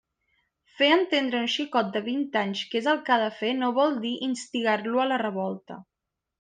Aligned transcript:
Fer 0.77 0.87
entendre 0.93 1.37
a 1.39 1.41
un 1.47 1.51
xicot 1.55 1.91
de 1.97 2.01
vint 2.07 2.25
anys 2.41 2.63
què 2.73 2.81
és 2.81 2.89
el 2.95 3.03
que 3.11 3.15
ha 3.17 3.19
de 3.27 3.29
fer 3.43 3.53
no 3.61 3.71
vol 3.79 4.03
dir 4.09 4.17
instigar-lo 4.33 5.07
a 5.07 5.11
la 5.15 5.25
revolta! 5.29 5.83